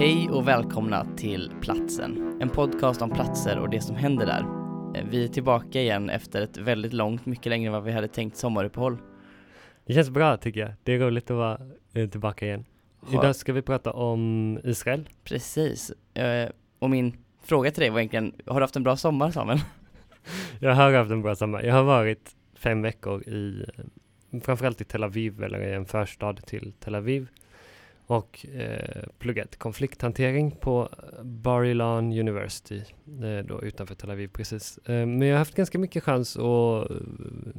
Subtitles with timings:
[0.00, 4.40] Hej och välkomna till Platsen, en podcast om platser och det som händer där.
[5.00, 8.08] Eh, Vi är tillbaka igen efter ett väldigt långt, mycket längre än vad vi hade
[8.08, 8.98] tänkt sommaruppehåll.
[9.86, 10.70] Det känns bra tycker jag.
[10.82, 11.58] Det är roligt att vara
[11.94, 12.64] eh, tillbaka igen.
[13.12, 15.08] Idag ska vi prata om Israel.
[15.24, 15.92] Precis.
[16.14, 16.48] Eh,
[16.78, 19.58] Och min fråga till dig var egentligen, har du haft en bra sommar Samuel?
[20.60, 21.62] Jag har haft en bra sommar.
[21.62, 23.64] Jag har varit fem veckor i,
[24.42, 27.28] framförallt i Tel Aviv, eller i en förstad till Tel Aviv.
[28.10, 30.88] Och eh, pluggat konflikthantering på
[31.22, 32.82] Bar Ilan University,
[33.22, 34.78] eh, då utanför Tel Aviv precis.
[34.78, 36.96] Eh, men jag har haft ganska mycket chans att eh,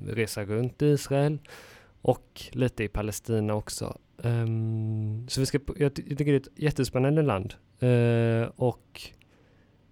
[0.07, 1.39] resa runt i Israel
[2.01, 3.97] och lite i Palestina också.
[4.23, 7.53] Ehm, så vi ska, jag, jag tycker det är ett jättespännande land.
[7.79, 9.01] Eh, och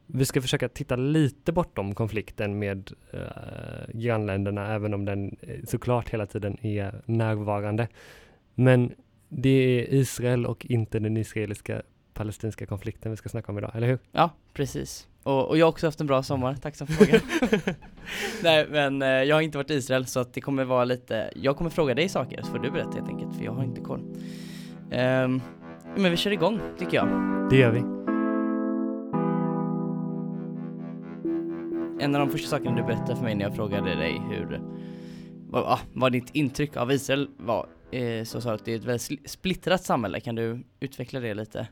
[0.06, 3.20] vi ska försöka titta lite bortom konflikten med eh,
[3.94, 7.88] grannländerna, även om den eh, såklart hela tiden är närvarande.
[8.56, 8.94] Men
[9.30, 11.82] det är Israel och inte den israeliska
[12.14, 14.00] palestinska konflikten vi ska snacka om idag, eller hur?
[14.12, 15.08] Ja, precis.
[15.24, 17.22] Och, och jag har också haft en bra sommar, tack som frågar.
[18.44, 21.32] Nej men eh, jag har inte varit i Israel så att det kommer vara lite,
[21.36, 23.82] jag kommer fråga dig saker så får du berätta helt enkelt för jag har inte
[23.82, 24.02] koll.
[24.92, 25.42] Ehm,
[25.98, 27.08] men vi kör igång tycker jag.
[27.50, 27.80] Det gör vi.
[32.04, 34.62] En av de första sakerna du berättade för mig när jag frågade dig hur,
[35.50, 38.76] vad, ah, vad ditt intryck av Israel var, eh, så sa du att det är
[38.76, 41.68] ett väldigt splittrat samhälle, kan du utveckla det lite?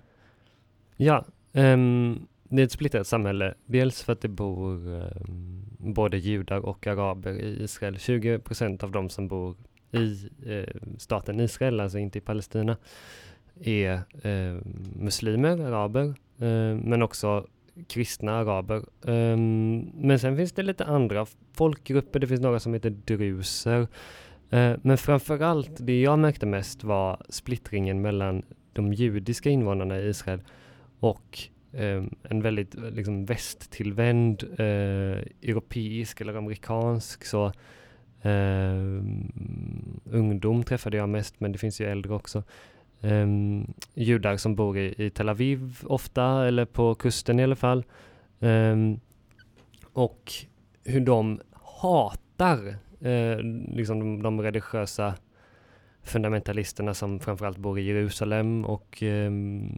[0.96, 3.54] Ja, um, det är ett splittrat samhälle.
[3.66, 8.00] Dels för att det bor um, både judar och araber i Israel.
[8.00, 9.56] 20 procent av de som bor
[9.92, 12.78] i eh, staten Israel, alltså inte i Palestina,
[13.62, 14.62] är eh,
[14.96, 16.06] muslimer, araber,
[16.38, 17.48] eh, men också
[17.88, 18.84] kristna araber.
[19.02, 22.20] Um, men sen finns det lite andra folkgrupper.
[22.20, 23.82] Det finns några som heter druser.
[24.54, 30.42] Uh, men framförallt, det jag märkte mest var splittringen mellan de judiska invånarna i Israel
[31.00, 31.40] och
[31.72, 37.46] um, en väldigt liksom, västtillvänd uh, europeisk eller amerikansk så
[38.26, 39.04] uh,
[40.12, 42.44] ungdom träffade jag mest, men det finns ju äldre också
[43.02, 47.84] um, judar som bor i, i Tel Aviv ofta, eller på kusten i alla fall.
[48.40, 49.00] Um,
[49.94, 50.34] och
[50.84, 51.42] hur de
[51.82, 52.68] hatar
[53.06, 53.38] uh,
[53.76, 55.14] liksom de, de religiösa
[56.04, 59.70] fundamentalisterna som framförallt bor i Jerusalem och um,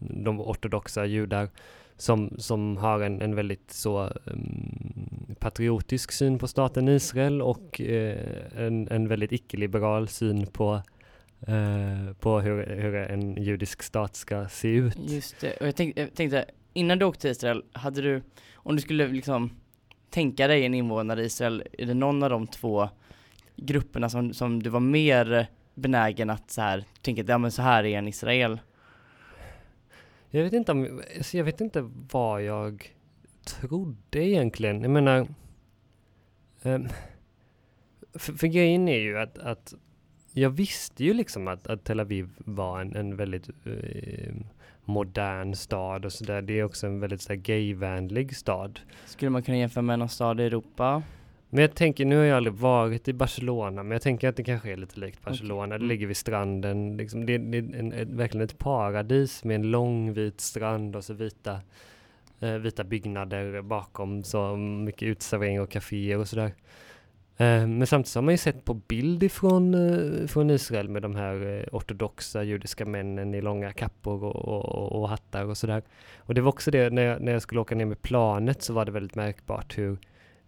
[0.00, 1.48] de ortodoxa judar
[1.96, 8.16] som, som har en, en väldigt så um, patriotisk syn på staten Israel och uh,
[8.56, 10.82] en, en väldigt icke-liberal syn på,
[11.46, 14.98] eh, på hur, hur en judisk stat ska se ut.
[14.98, 18.22] Just det, och jag tänkte, jag tänkte innan du åkte till Israel, hade du,
[18.54, 19.50] om du skulle liksom
[20.10, 22.88] tänka dig en invånare i Israel, är det någon av de två
[23.56, 27.62] grupperna som, som du var mer benägen att så här, tänka att ja men så
[27.62, 28.60] här är en Israel?
[30.30, 32.94] Jag vet inte om, alltså jag vet inte vad jag
[33.44, 34.82] trodde egentligen.
[34.82, 35.26] Jag menar,
[36.62, 36.88] ehm,
[38.14, 39.74] för, för grejen är ju att, att
[40.32, 44.34] jag visste ju liksom att, att Tel Aviv var en, en väldigt eh,
[44.84, 46.42] modern stad och sådär.
[46.42, 48.80] Det är också en väldigt så gayvänlig stad.
[49.06, 51.02] Skulle man kunna jämföra med någon stad i Europa?
[51.50, 54.44] Men jag tänker, nu har jag aldrig varit i Barcelona, men jag tänker att det
[54.44, 55.66] kanske är lite likt Barcelona.
[55.66, 55.88] Det Mm.
[55.88, 60.12] ligger vid stranden, liksom, det, det är en, ett, verkligen ett paradis med en lång
[60.12, 61.60] vit strand och så vita,
[62.40, 66.52] eh, vita byggnader bakom, så mycket uteservering och kaféer och sådär.
[67.36, 71.14] Eh, men samtidigt har man ju sett på bild ifrån eh, från Israel med de
[71.16, 75.82] här eh, ortodoxa judiska männen i långa kappor och, och, och hattar och sådär.
[76.18, 78.72] Och det var också det, när jag, när jag skulle åka ner med planet så
[78.72, 79.98] var det väldigt märkbart hur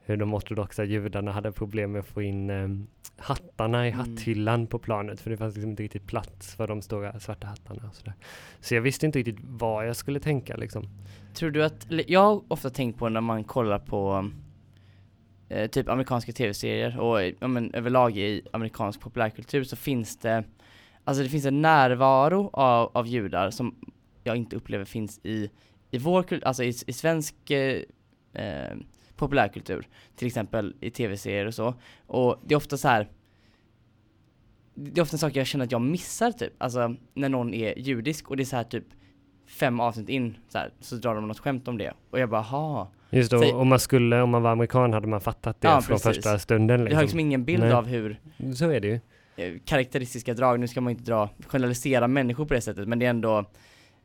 [0.07, 2.69] hur de ortodoxa judarna hade problem med att få in eh,
[3.17, 4.01] hattarna i Mm.
[4.01, 7.83] hatthyllan på planet för det fanns liksom inte riktigt plats för de stora svarta hattarna
[7.89, 8.15] och sådär.
[8.61, 10.89] Så jag visste inte riktigt vad jag skulle tänka liksom.
[11.35, 14.31] Tror du att, jag har ofta tänkt på när man kollar på
[15.55, 20.45] eh, typ amerikanska tv-serier och ja, men, överlag i amerikansk populärkultur så finns det,
[21.05, 23.75] alltså det finns en närvaro av, av judar som
[24.23, 25.51] jag inte upplever finns i,
[25.91, 27.83] i vår kultur, alltså i, i svensk eh,
[28.33, 28.77] eh,
[29.17, 31.75] populärkultur, till exempel i tv-serier och så.
[32.07, 33.09] Och det är ofta så här
[34.75, 37.79] det är ofta en sak jag känner att jag missar typ, alltså när någon är
[37.79, 38.85] judisk och det är så här typ
[39.47, 42.41] fem avsnitt in så, här, så drar de något skämt om det och jag bara
[42.41, 42.91] ha.
[43.11, 45.95] Just då, om man skulle, om man var amerikan hade man fattat det Ja, från
[45.99, 46.07] precis.
[46.17, 47.21] första stunden Jag har liksom liksom.
[47.21, 47.73] ingen bild Nej.
[47.73, 48.21] av hur
[48.55, 49.01] Så är det ju.
[49.37, 53.07] eh, karaktäristiska drag, nu ska man inte dra, generalisera människor på det sättet men det
[53.07, 53.45] är ändå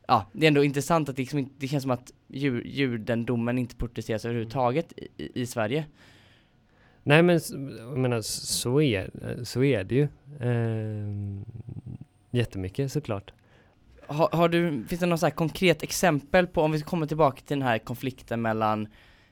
[0.08, 3.76] Ja, det är ändå intressant att det, liksom det känns som att ju, judendomen inte
[3.76, 5.86] porträtteras överhuvudtaget i, i, Sverige.
[7.04, 7.40] Nej men
[7.80, 9.10] jag menar, så är,
[9.44, 10.08] så är det ju.
[10.42, 11.46] Ehm,
[12.32, 13.34] jättemycket såklart
[14.10, 17.38] har, har du, finns det något så här konkret exempel på, om vi kommer tillbaka
[17.38, 18.88] till den här konflikten mellan,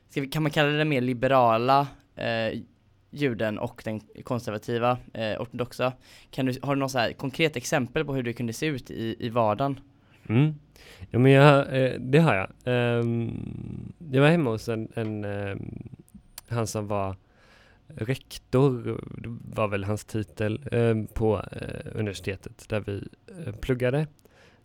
[0.10, 2.62] ska vi, kan man kalla det den mer liberala eh,
[3.10, 5.94] juden och den konservativa eh, ortodoxa?
[6.32, 8.92] Kan du, har du något så här konkret exempel på hur det kunde se ut
[8.92, 9.80] i, i vardagen?
[10.30, 10.56] Mm.
[11.10, 12.50] Ja men jag, eh, det har jag.
[13.00, 15.90] Um, jag var hemma hos en, en um,
[16.48, 17.16] han som var
[17.88, 19.02] rektor,
[19.56, 23.08] var väl hans titel, um, på uh, universitetet där vi
[23.48, 24.08] uh, pluggade.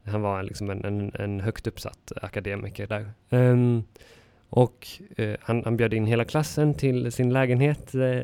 [0.04, 3.12] Han var liksom en, en, en högt uppsatt akademiker där.
[3.30, 3.84] Um,
[4.48, 4.88] och
[5.18, 8.22] uh, han, han bjöd in hela klassen till sin lägenhet eh,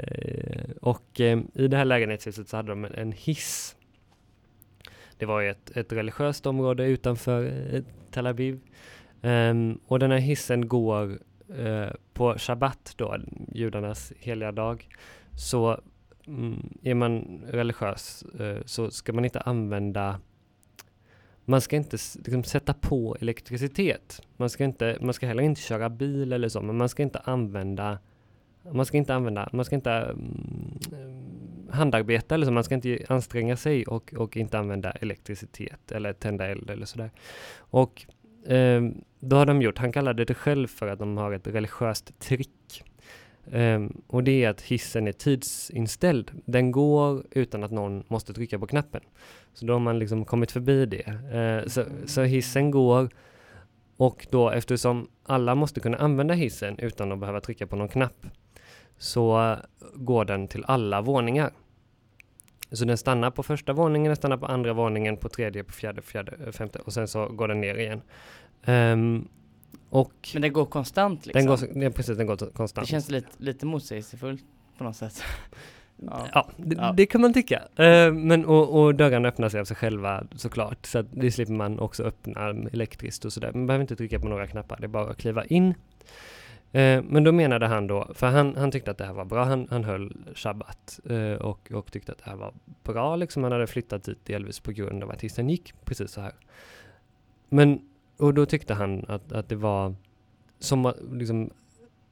[0.80, 3.76] och eh, i det här lägenhetshuset så hade de en, en hiss
[5.18, 7.52] det var ju ett, ett religiöst område utanför
[8.10, 8.60] Tel Aviv.
[9.22, 11.18] Um, och den här hissen går
[11.58, 13.16] uh, på Shabbat då,
[13.52, 14.88] judarnas heliga dag.
[15.36, 15.80] Så
[16.26, 20.20] mm, är man religiös uh, så ska man inte använda
[21.48, 24.22] man ska inte liksom, sätta på elektricitet.
[24.36, 27.18] Man ska, inte, man ska heller inte köra bil eller så, men man ska inte
[27.18, 27.98] använda
[28.72, 30.78] man ska inte använda, man ska inte um,
[31.70, 36.46] handarbeta eller så, man ska inte anstränga sig och, och inte använda elektricitet eller tända
[36.46, 37.10] eld eller sådär.
[37.58, 38.06] Och
[38.46, 42.18] um, då har de gjort, han kallade det själv för att de har ett religiöst
[42.18, 42.84] trick.
[43.52, 46.30] Um, och det är att hissen är tidsinställd.
[46.44, 49.00] Den går utan att någon måste trycka på knappen.
[49.52, 51.06] Så då har man liksom kommit förbi det.
[51.34, 53.08] Uh, så, så hissen går
[53.96, 58.26] och då eftersom alla måste kunna använda hissen utan att behöva trycka på någon knapp
[58.98, 59.56] så
[59.94, 61.50] går den till alla våningar.
[62.72, 66.02] Så den stannar på första våningen, den stannar på andra våningen, på tredje, på fjärde,
[66.02, 68.00] fjärde, femte och sen så går den ner igen.
[68.66, 69.28] Um,
[69.90, 71.46] och Men den går konstant liksom?
[71.46, 72.86] Den går, ja, precis, den går konstant.
[72.86, 74.44] Det känns lite, lite motsägelsefullt
[74.78, 75.22] på något sätt.
[76.00, 77.62] Ja, ja, det, ja, det, kan man tycka.
[77.80, 81.52] Uh, men, och, och dörrarna öppnar sig av sig själva såklart, så att det slipper
[81.52, 83.52] man också öppna elektriskt och sådär.
[83.52, 85.74] Man behöver inte trycka på några knappar, det är bara att kliva in
[86.72, 89.44] Eh, men då menade han då, för han, han tyckte att det här var bra,
[89.44, 93.52] han, han höll shabbat eh, och, och tyckte att det här var bra, liksom han
[93.52, 96.32] hade flyttat dit delvis på grund av att hissen gick precis så här.
[97.48, 97.80] Men,
[98.18, 99.94] och då tyckte han att, att det var
[100.58, 101.50] som liksom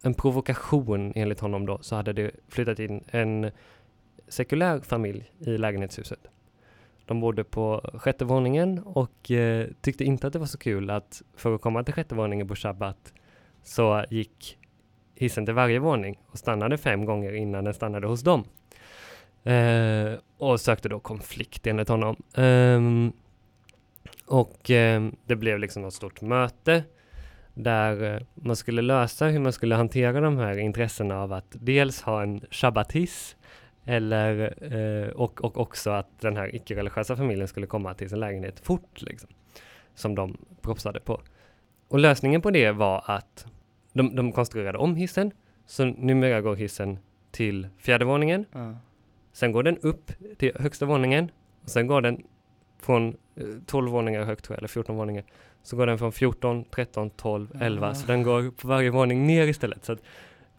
[0.03, 3.51] en provokation enligt honom då, så hade det flyttat in en
[4.29, 6.21] sekulär familj i lägenhetshuset.
[7.05, 11.23] De bodde på sjätte våningen och eh, tyckte inte att det var så kul att
[11.37, 13.13] för att komma till sjätte våningen på shabbat
[13.63, 14.59] så gick
[15.15, 18.45] hissen till varje våning och stannade fem gånger innan den stannade hos dem.
[19.45, 22.17] Eh, och sökte då konflikt enligt honom.
[22.35, 22.81] Eh,
[24.27, 26.85] och eh, det blev liksom ett stort möte
[27.55, 32.03] där eh, man skulle lösa hur man skulle hantera de här intressena av att dels
[32.03, 33.37] ha en shabbathiss
[33.85, 38.61] eller, eh, och, och också att den här icke-religiösa familjen skulle komma till sin lägenhet
[38.61, 39.31] fort, liksom,
[39.95, 41.21] som de propsade på.
[41.89, 43.47] Och lösningen på det var att
[43.93, 45.31] de, de konstruerade om hissen,
[45.67, 46.99] så numera går hissen
[47.31, 48.45] till fjärde våningen.
[48.55, 48.77] Mm.
[49.33, 51.31] Sen går den upp till högsta våningen.
[51.63, 52.23] Och sen går den
[52.87, 53.17] från
[53.67, 55.25] 12 eh, våningar högt, tror jag, eller 14 våningar.
[55.63, 57.95] Så går den från 14, 13, 12, 11.
[57.95, 59.85] Så den går på varje våning ner istället.
[59.85, 59.99] Så, att,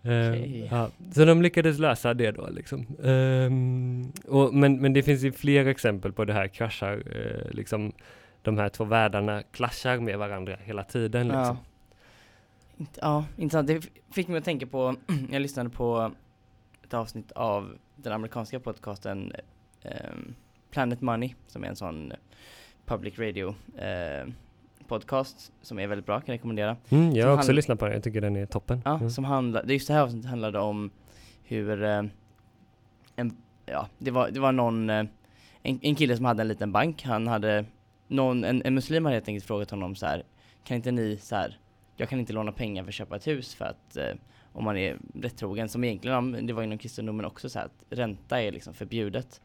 [0.02, 0.68] okay.
[0.72, 2.48] ja, så de lyckades lösa det då.
[2.50, 2.88] Liksom.
[2.98, 6.94] Um, och, men, men det finns ju fler exempel på det här kraschar.
[6.96, 7.92] Uh, liksom,
[8.42, 11.28] de här två världarna klaschar med varandra hela tiden.
[11.28, 11.44] Liksom.
[11.44, 11.58] Ja.
[13.02, 13.68] Ja, intressant.
[13.68, 14.96] Det fick mig att tänka på,
[15.32, 16.12] jag lyssnade på
[16.84, 19.32] ett avsnitt av den amerikanska podcasten
[19.84, 20.36] um,
[20.72, 22.14] Planet Money, som är en sån
[22.86, 24.34] public radio uh,
[24.88, 26.78] podcast som är väldigt bra, kan jag rekommendera.
[26.90, 28.82] Mm, jag har också lyssnat på den, jag tycker den är toppen.
[28.86, 29.10] Ja, mm.
[29.10, 30.92] som handlar, just det här avsnittet handlade om
[31.44, 32.04] hur uh,
[33.16, 35.06] en, ja, det var, det var någon, uh,
[35.62, 37.66] en, en kille som hade en liten bank, han hade
[38.08, 40.24] någon, en, en muslim hade helt enkelt frågat honom så här,
[40.64, 41.58] kan inte ni så här
[41.98, 44.14] jag kan inte låna pengar för att köpa ett hus för att eh,
[44.54, 47.84] om man är rätt trogen, som egentligen, det var inom kristendomen också så här, att
[47.90, 49.42] ränta är liksom förbjudet.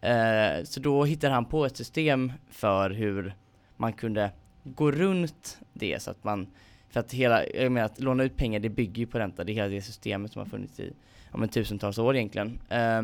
[0.00, 3.34] Eh, så då hittade han på ett system för hur
[3.76, 4.30] man kunde
[4.64, 6.46] gå runt det så att man,
[6.90, 9.52] för att hela, jag menar att låna ut pengar det bygger ju på ränta, det
[9.52, 10.92] är hela det systemet som har funnits i,
[11.32, 12.60] ja men tusentals år egentligen.
[12.68, 13.02] Eh,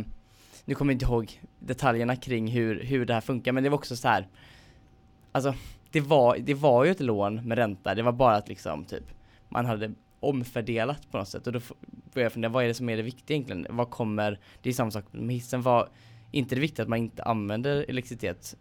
[0.64, 3.78] nu kommer jag inte ihåg detaljerna kring hur, hur det här funkar, men det var
[3.78, 4.26] också så här,
[5.32, 5.54] alltså
[5.90, 9.04] det var, det var ju ett lån med ränta, det var bara att liksom typ
[9.48, 11.60] man hade omfördelat på något sätt och då
[12.12, 13.66] började jag fundera, vad är det som är det viktiga egentligen?
[13.70, 15.88] Vad kommer, det är samma sak med hissen, vad,
[16.34, 18.56] inte det viktigt att man inte använder elektricitet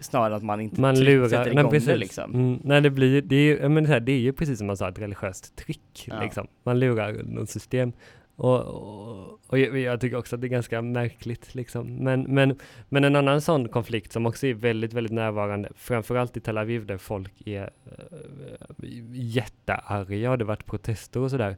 [0.00, 2.34] snarare att man inte man lurar, sätter igång nej, det liksom.
[2.34, 4.76] Mm, nej det blir det är, men det, här, det är ju precis som man
[4.76, 6.22] sa ett religiöst trick ja.
[6.22, 6.46] liksom.
[6.62, 7.92] Man lurar något system
[8.36, 11.94] Och, och, och jag, jag tycker också att det är ganska märkligt liksom.
[11.94, 16.40] Men, men, men en annan sån konflikt som också är väldigt, väldigt närvarande, framförallt i
[16.40, 21.56] Tel Aviv där folk är äh, jättearga och det varit protester och sådär,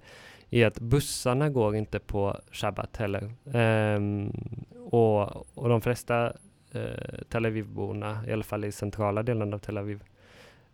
[0.50, 3.31] är att bussarna går inte på shabbat heller.
[3.45, 4.33] Um,
[4.91, 6.33] och, och de flesta
[6.75, 10.03] uh, Tel Aviv-borna, i alla fall i centrala delen av Tel Aviv,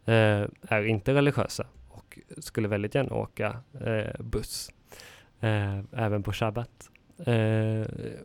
[0.09, 4.71] uh, är inte religiösa och skulle väldigt gärna åka uh, buss,
[5.93, 6.91] även på shabbat.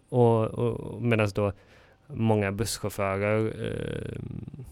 [0.10, 1.52] och, och medan då
[2.08, 4.66] många busschaufförer ehm,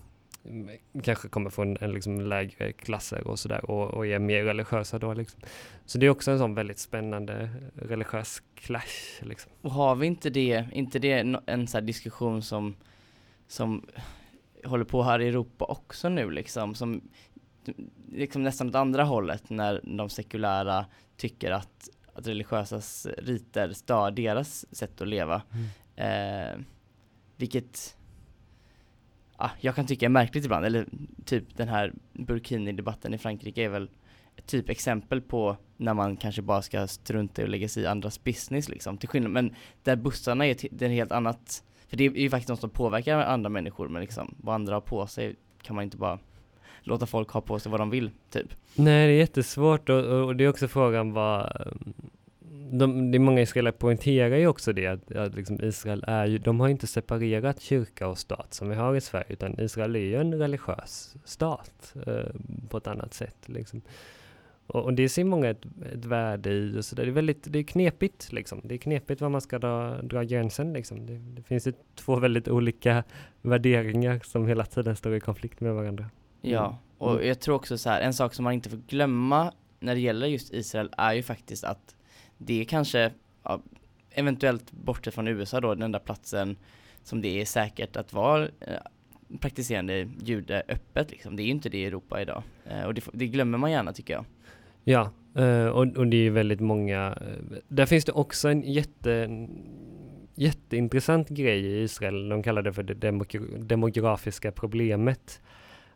[1.04, 5.14] kanske kommer från en liksom lägre klasser och sådär och, och är mer religiösa då
[5.14, 5.42] liksom.
[5.86, 9.52] Så det är också en sån väldigt spännande religiös clash liksom.
[9.62, 12.76] Och har vi inte det, inte det en sån diskussion som,
[13.48, 13.86] som
[14.66, 17.02] håller på här i Europa också nu liksom, som
[18.12, 20.86] liksom nästan åt andra hållet när de sekulära
[21.18, 25.42] tycker att, att religiösas riter stör deras sätt att leva.
[25.52, 25.66] Mm.
[25.96, 26.60] Eh,
[27.38, 27.95] vilket
[29.38, 30.86] ah, jag kan tycka är märkligt ibland, eller
[31.26, 33.90] typ den här Burkini-debatten i Frankrike är väl
[34.36, 37.86] ett typ exempel på när man kanske bara ska strunta i och lägga sig i
[37.86, 42.06] andras business liksom, till skillnad, men där bussarna är, det är helt annat, för det
[42.06, 45.36] är ju faktiskt något som påverkar andra människor, men liksom, vad andra har på sig
[45.62, 46.20] kan man inte bara
[46.82, 48.48] låta folk ha på sig vad de vill, typ.
[48.76, 51.52] Nej, det är jättesvårt och, och det är också frågan vad
[52.78, 56.38] de, det är många israeler poängterar ju också det, att, att liksom Israel är ju,
[56.38, 60.00] de har inte separerat kyrka och stat som vi har i Sverige, utan Israel är
[60.00, 62.32] ju en religiös stat eh,
[62.70, 63.38] på ett annat sätt.
[63.46, 63.82] Liksom.
[64.68, 67.04] Och, och, det ser många ett, ett värde i och så där.
[67.04, 68.62] Det är väldigt, det är knepigt liksom.
[68.64, 71.06] Det är knepigt var man ska dra, dra gränsen liksom.
[71.06, 73.04] Det, det finns ju två väldigt olika
[73.42, 76.10] värderingar som hela tiden står i konflikt med varandra.
[76.42, 77.28] Ja, och mm.
[77.28, 80.28] jag tror också så här, en sak som man inte får glömma när det gäller
[80.28, 81.96] just Israel är ju faktiskt att
[82.38, 83.12] det är kanske,
[83.44, 83.62] ja,
[84.12, 86.58] eventuellt bortsett från USA då, den enda platsen
[87.04, 88.80] som det är säkert att vara eh,
[89.40, 91.36] praktiserande jude öppet liksom.
[91.36, 92.44] Det är ju inte det i Europa idag.
[92.66, 94.26] Eh, och det, det, glömmer man gärna tycker jag.
[94.84, 95.12] Ja,
[95.42, 97.18] eh, och, och, det är väldigt många,
[97.68, 99.30] där finns det också en jätte
[100.36, 102.30] jätteintressant grej i Israel.
[102.30, 103.12] De kallar det för det
[103.60, 105.42] demografiska problemet.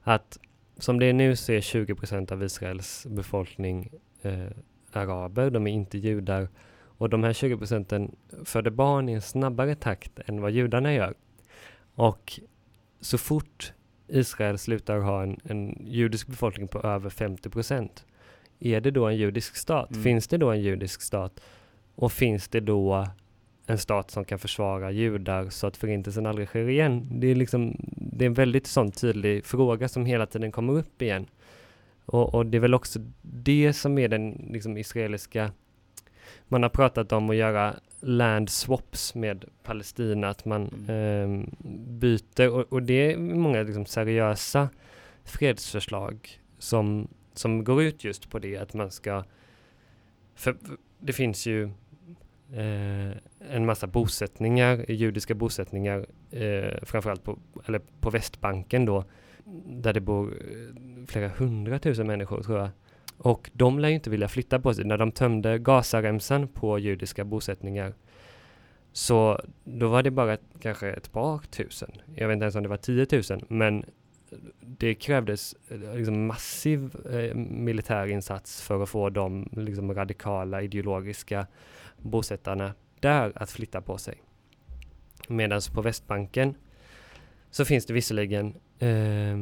[0.01, 0.39] Att
[0.77, 3.89] som det är nu så är 20 procent av Israels befolkning
[4.21, 4.47] eh,
[4.95, 6.49] araber, de är inte judar.
[6.71, 8.15] Och de här 20 procenten
[8.45, 11.13] föder barn i en snabbare takt än vad judarna gör.
[11.95, 12.39] Och
[13.01, 13.73] så fort
[14.07, 18.05] Israel slutar ha en, en judisk befolkning på över 50 procent,
[18.59, 19.91] är det då en judisk stat?
[19.91, 20.03] Mm.
[20.03, 21.41] Finns det då en judisk stat?
[21.95, 23.07] Och finns det då
[23.65, 27.07] en stat som kan försvara judar så att förintelsen aldrig sker igen?
[27.11, 31.01] Det är, liksom, det är en väldigt sån tydlig fråga som hela tiden kommer upp
[31.01, 31.25] igen.
[32.11, 35.51] Och, och, det är väl också det som är den liksom, israeliska...
[36.47, 41.41] Man har pratat om att göra land swaps med Palestina, att man mm.
[41.41, 41.47] eh,
[41.99, 44.69] byter och, och, det är många liksom, seriösa
[45.23, 49.23] fredsförslag som, som går ut just på det, att man ska...
[50.35, 50.55] För
[50.99, 51.63] det finns ju
[52.53, 53.17] eh,
[53.49, 59.03] en massa bosättningar, judiska bosättningar, eh, framförallt på, eller på Västbanken då,
[59.65, 62.69] där det bor eh, flera hundratusen människor tror jag.
[63.17, 64.85] Och de lär ju inte vilja flytta på sig.
[64.85, 67.93] När de tömde Gazaremsan på judiska bosättningar
[68.91, 71.91] så då var det bara kanske ett par tusen.
[72.15, 73.85] Jag vet inte ens om det var tiotusen, men
[74.61, 81.47] det krävdes eh, liksom massiv eh, militär insats för att få de liksom, radikala ideologiska
[81.97, 84.21] bosättarna där att flytta på sig.
[85.27, 86.55] Medan på Västbanken
[87.51, 89.37] så finns det visserligen eh,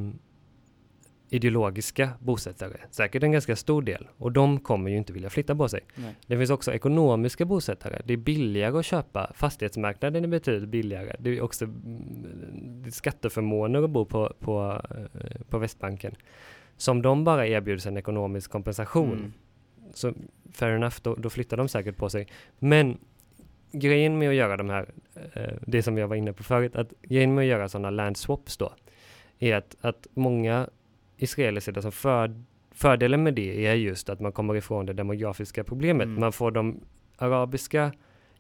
[1.29, 5.70] ideologiska bosättare, säkert en ganska stor del, och de kommer ju inte vilja flytta på
[5.70, 5.82] sig.
[5.96, 6.15] Nej.
[6.27, 8.01] Det finns också ekonomiska bosättare.
[8.06, 11.15] Det är billigare att köpa, fastighetsmarknaden är betydligt billigare.
[11.20, 16.15] Det är också mm, det är skatteförmåner att bo på, på, eh, på Västbanken.
[16.77, 19.17] Som de bara erbjuds en ekonomisk kompensation.
[19.17, 19.34] Mm.
[19.94, 20.13] Så
[20.51, 22.27] fair enough, då, då flyttar de säkert på sig.
[22.60, 22.98] Men
[23.72, 24.89] grejen med att göra de här,
[25.34, 28.17] eh, det som jag var inne på förut, att grejen med att göra sådana land
[28.17, 28.74] swaps då,
[29.39, 30.70] är att, att många
[31.17, 34.94] israeler ser det som för, fördelen med det är just att man kommer ifrån det
[34.94, 36.06] demografiska problemet.
[36.06, 36.20] Mm.
[36.20, 36.79] Man får de
[37.17, 37.91] arabiska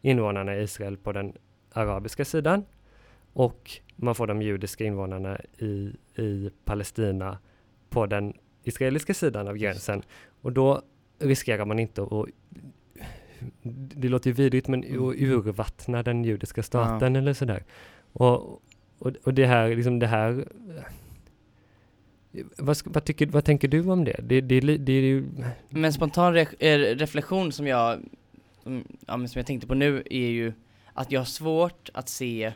[0.01, 1.33] invånarna i Israel på den
[1.73, 2.65] arabiska sidan
[3.33, 7.37] och man får de judiska invånarna i, i Palestina
[7.89, 10.01] på den israeliska sidan av gränsen.
[10.41, 10.81] Och då
[11.19, 12.25] riskerar man inte att
[13.95, 15.03] det låter ju vidrigt, men mm.
[15.03, 17.19] urvattna den judiska staten ja.
[17.19, 17.63] eller sådär.
[18.13, 18.61] Och,
[18.99, 20.47] och, och det här, liksom det här
[22.57, 24.15] vad, vad, tycker, vad tänker du om det?
[24.23, 25.25] det, det, det, det är ju...
[25.69, 27.99] Men spontan re, eh, reflektion som jag
[28.63, 30.53] som, ja, men som jag tänkte på nu är ju
[30.93, 32.53] att jag har svårt att se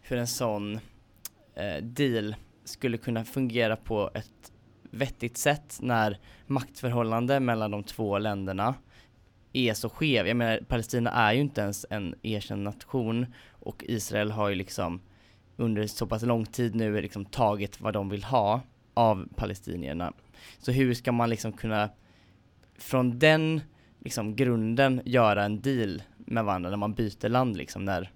[0.00, 0.80] hur en sån
[1.54, 2.34] eh, deal
[2.64, 4.52] skulle kunna fungera på ett
[4.90, 8.74] vettigt sätt när maktförhållande mellan de två länderna
[9.52, 10.26] är så skev.
[10.26, 15.00] Jag menar, Palestina är ju inte ens en erkänd nation och Israel har ju liksom
[15.56, 18.60] under så pass lång tid nu liksom tagit vad de vill ha
[18.94, 20.12] av palestinierna.
[20.58, 21.90] Så hur ska man liksom kunna
[22.78, 23.60] från den
[23.98, 28.10] liksom grunden göra en deal med varandra när man byter land liksom när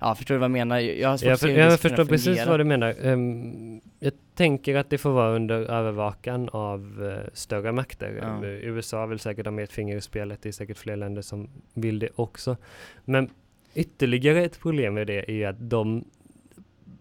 [0.00, 0.78] Ja, förstår du vad jag menar?
[0.78, 3.06] Jag, har svårt jag, för, jag förstår precis vad du menar.
[3.06, 8.18] Um, jag tänker att det får vara under övervakan av uh, större makter.
[8.22, 8.28] Ja.
[8.28, 10.42] Um, USA vill säkert ha med ett finger i spelet.
[10.42, 12.56] Det är säkert fler länder som vill det också.
[13.04, 13.30] Men
[13.74, 16.04] ytterligare ett problem med det är att de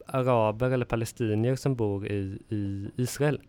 [0.07, 3.39] araber eller palestinier som bor i, i Israel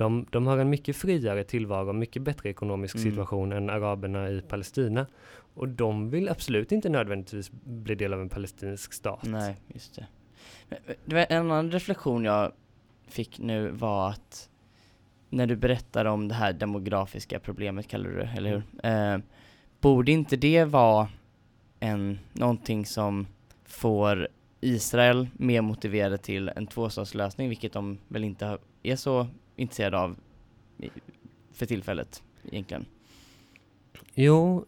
[0.00, 3.10] de, de har en mycket friare tillvaro, mycket bättre ekonomisk mm.
[3.10, 5.06] situation än araberna i Palestina.
[5.54, 9.22] Och de vill absolut inte nödvändigtvis bli del av en palestinsk stat.
[9.22, 10.06] Nej, just det.
[11.04, 12.52] det var en annan reflektion jag
[13.08, 14.48] fick nu var att
[15.28, 18.62] när du berättar om det här demografiska problemet kallar du det, eller hur?
[18.82, 19.20] Mm.
[19.20, 19.26] Eh,
[19.80, 21.08] borde inte det vara
[21.80, 23.26] en, någonting som
[23.64, 24.28] får
[24.60, 29.26] Israel mer motiverade till en tvåstatslösning, vilket de väl inte är så
[29.56, 30.16] intresserade av
[31.52, 32.86] för tillfället egentligen?
[34.14, 34.66] Jo,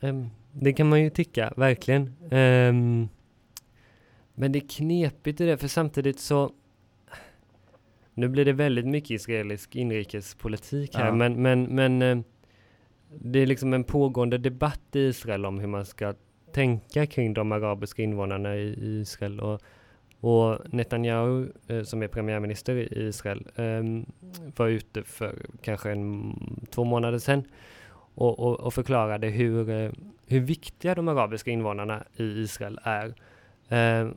[0.53, 2.15] det kan man ju tycka, verkligen.
[4.35, 6.53] Men det är knepigt i det, för samtidigt så
[8.15, 11.15] nu blir det väldigt mycket israelisk inrikespolitik här, ja.
[11.15, 12.25] men, men, men
[13.09, 16.15] det är liksom en pågående debatt i Israel om hur man ska
[16.53, 19.41] tänka kring de arabiska invånarna i, i Israel.
[19.41, 19.61] Och,
[20.23, 24.07] och Netanyahu, eh, som är premiärminister i Israel, ehm,
[24.57, 26.35] var ute för kanske en,
[26.71, 27.45] två månader sedan
[28.15, 29.91] och, och, och förklarade hur, eh,
[30.27, 33.15] hur viktiga de arabiska invånarna i Israel är.
[33.69, 34.15] Ehm,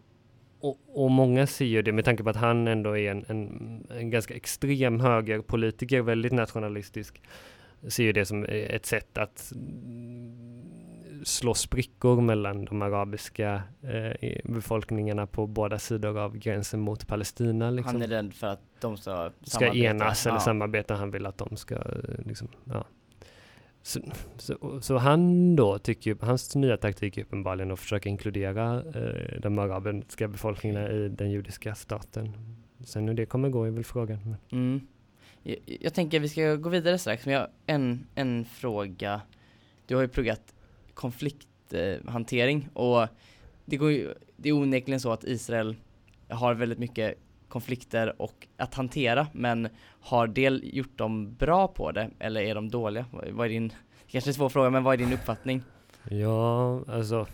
[0.59, 3.87] och, och, många ser ju det med tanke på att han ändå är en, en,
[3.99, 7.21] en ganska extrem högerpolitiker, väldigt nationalistisk,
[7.87, 9.53] ser ju det som ett sätt att
[11.27, 17.69] slå sprickor mellan de arabiska eh, befolkningarna på båda sidor av gränsen mot Palestina.
[17.69, 17.93] Liksom.
[17.93, 20.39] Han är rädd för att de ska, ska enas eller ja.
[20.39, 20.95] samarbeta.
[20.95, 21.81] Han vill att de ska eh,
[22.25, 22.85] liksom, ja.
[23.81, 23.99] Så,
[24.37, 29.59] så, så, han då tycker, hans nya taktik är uppenbarligen att försöka inkludera eh, de
[29.59, 32.33] arabiska befolkningarna i den judiska staten.
[32.85, 34.35] Sen hur det kommer gå är väl frågan.
[34.51, 34.87] Mm.
[35.43, 39.21] Jag, jag tänker vi ska gå vidare strax, men jag har en, en fråga.
[39.85, 40.54] Du har ju pluggat
[40.95, 43.07] konflikthantering och
[43.65, 45.75] det, går ju, det är onekligen så att Israel
[46.29, 49.67] har väldigt mycket konflikter och att hantera men
[49.99, 53.05] har del gjort dem bra på det eller är de dåliga?
[53.31, 53.73] Vad är din,
[54.07, 55.63] kanske en svår fråga men vad är din uppfattning?
[56.09, 57.27] Ja, alltså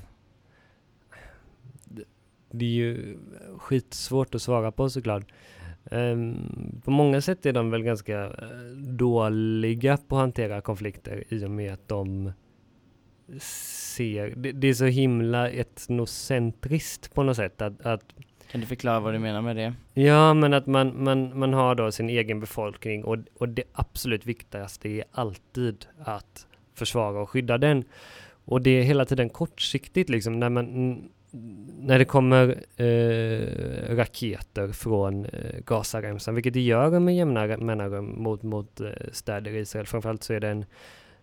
[2.52, 3.18] det, är ju
[3.58, 5.32] skitsvårt att svara på såklart.
[5.92, 8.48] Um, på många sätt är de väl ganska eh,
[8.78, 12.32] dåliga på att hantera konflikter i och med att de
[13.40, 18.04] ser, det, det, är så himla etnocentriskt på något sätt att, att
[18.52, 19.74] kan du förklara vad du menar med det?
[20.02, 24.26] Ja, men att man, man, man har då sin egen befolkning och, och det absolut
[24.26, 27.84] viktigaste är alltid att försvara och skydda den.
[28.46, 31.10] Och det är hela tiden kortsiktigt liksom när man
[31.80, 38.44] när det kommer eh, raketer från eh, Gazaremsan, vilket det gör med jämna mellanrum mot,
[38.44, 39.86] mot eh, städer i Israel.
[39.86, 40.66] Framförallt så är det en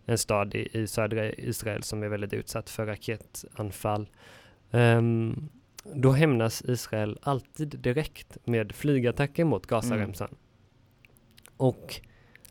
[0.09, 4.09] en stad i, i södra Israel som är väldigt utsatt för raketanfall.
[4.71, 5.49] Um,
[5.95, 10.29] då hämnas Israel alltid direkt med flygattacker mot Gazaremsan.
[10.29, 10.39] Mm.
[11.57, 12.01] Och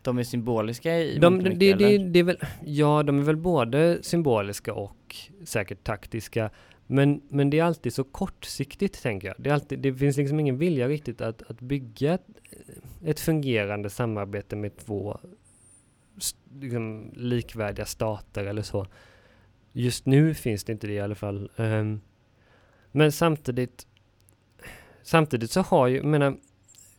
[0.02, 3.36] de är symboliska i de, mycket, det, det, det, är väl, Ja, de är väl
[3.36, 6.50] både symboliska och säkert taktiska.
[6.86, 9.36] Men, men det är alltid så kortsiktigt, tänker jag.
[9.38, 12.26] Det, är alltid, det finns liksom ingen vilja riktigt att, att bygga ett,
[13.04, 15.18] ett fungerande samarbete med två
[16.60, 18.86] liksom, likvärdiga stater eller så.
[19.72, 21.50] Just nu finns det inte det i alla fall.
[21.56, 22.00] Um,
[22.92, 23.86] men samtidigt,
[25.02, 26.36] samtidigt så har ju, menar,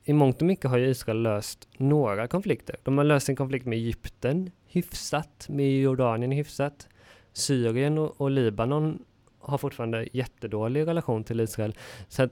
[0.04, 2.76] i mångt och mycket har ju Israel löst några konflikter.
[2.84, 6.88] De har löst en konflikt med Egypten hyfsat, med Jordanien hyfsat.
[7.34, 9.06] Syrien och, och Libanon
[9.40, 11.76] har fortfarande jättedålig relation till Israel.
[12.08, 12.32] Så att,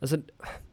[0.00, 0.16] alltså,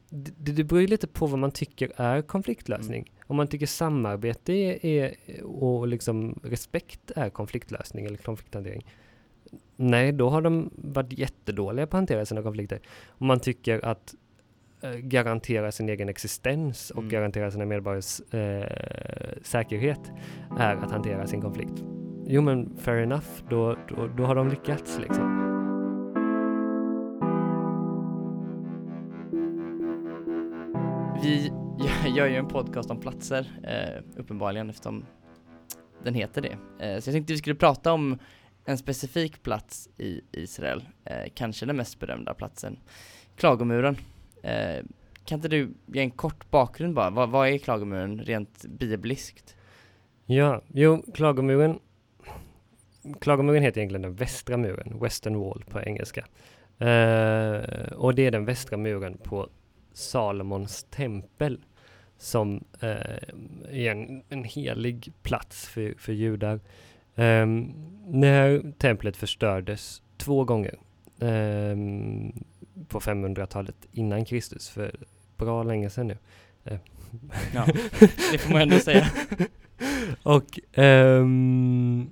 [0.08, 3.02] det, det beror ju lite på vad man tycker är konfliktlösning.
[3.02, 3.15] Mm.
[3.26, 8.86] Om man tycker samarbete är, är, och liksom respekt är konfliktlösning eller konflikthantering.
[9.76, 12.80] Nej, då har de varit jättedåliga på att hantera sina konflikter.
[13.08, 14.14] Om man tycker att
[14.80, 17.10] äh, garantera sin egen existens och mm.
[17.10, 20.00] garantera sina medborgares äh, säkerhet
[20.58, 21.84] är att hantera sin konflikt.
[22.26, 25.35] jo men fair enough, då, då, då har de lyckats liksom.
[32.16, 35.04] Gör ju en podcast om platser, eh, uppenbarligen eftersom
[36.04, 36.84] den heter det.
[36.86, 38.18] Eh, så jag tänkte vi skulle prata om
[38.64, 42.78] en specifik plats i Israel, eh, kanske den mest berömda platsen,
[43.36, 43.96] Klagomuren.
[44.42, 44.84] Eh,
[45.24, 47.10] kan inte du ge en kort bakgrund bara?
[47.10, 49.56] Vad, vad är Klagomuren rent bibliskt?
[50.26, 51.78] Ja, jo, Klagomuren
[53.20, 56.20] Klagomuren heter egentligen den västra muren, Western Wall på engelska.
[56.78, 59.48] Eh, och det är den västra muren på
[59.92, 61.60] Salomons tempel
[62.18, 62.88] som eh,
[63.70, 66.60] är en, en helig plats för, för judar.
[67.14, 67.46] Eh,
[68.06, 70.78] när templet förstördes två gånger
[71.18, 71.76] eh,
[72.88, 74.96] på 500-talet innan Kristus, för
[75.36, 76.18] bra länge sedan nu.
[76.64, 76.78] Eh.
[77.54, 77.66] Ja,
[78.32, 79.10] det får man ändå säga.
[80.22, 82.10] Och ehm,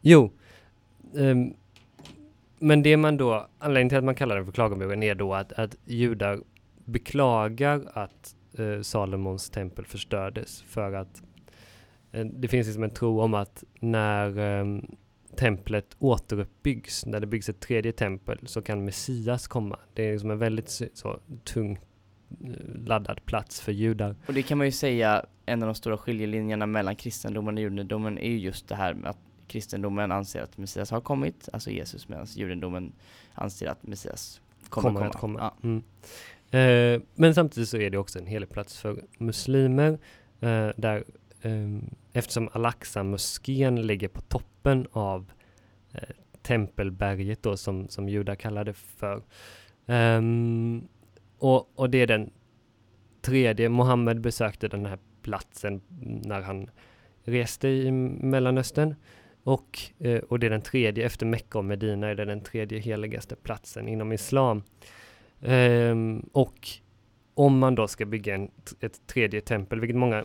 [0.00, 0.32] jo,
[1.16, 1.54] ehm,
[2.58, 5.52] men det man då, anledningen till att man kallar den för klagomuren är då att,
[5.52, 6.40] att judar
[6.84, 11.22] beklagar att eh, Salomons tempel förstördes för att
[12.12, 14.80] eh, det finns liksom en tro om att när eh,
[15.36, 19.78] templet återuppbyggs, när det byggs ett tredje tempel, så kan Messias komma.
[19.94, 21.78] Det är liksom en väldigt så, tung
[22.44, 22.48] eh,
[22.84, 24.16] laddad plats för judar.
[24.26, 28.18] Och det kan man ju säga, en av de stora skiljelinjerna mellan kristendomen och judendomen
[28.18, 32.08] är ju just det här med att kristendomen anser att Messias har kommit, alltså Jesus,
[32.08, 32.92] medan judendomen
[33.34, 35.10] anser att Messias kommer, kommer komma.
[35.10, 35.38] Att komma.
[35.38, 35.68] Ja.
[35.68, 35.82] Mm.
[36.50, 39.98] Eh, men samtidigt så är det också en helig plats för muslimer
[40.40, 41.04] eh, där
[41.42, 41.78] eh,
[42.12, 45.32] eftersom Al-Aqsa-moskén ligger på toppen av
[45.92, 46.08] eh,
[46.42, 49.22] tempelberget då som, som judar kallar det för.
[49.86, 50.88] Um,
[51.38, 52.30] och, och det är den
[53.22, 55.80] tredje, Mohammed besökte den här platsen
[56.24, 56.70] när han
[57.24, 58.94] reste i Mellanöstern.
[59.42, 62.78] Och, eh, och det är den tredje, efter Mecka och Medina är det den tredje
[62.78, 64.62] heligaste platsen inom islam.
[65.40, 66.68] Um, och
[67.34, 68.50] om man då ska bygga en,
[68.80, 70.24] ett tredje tempel, vilket många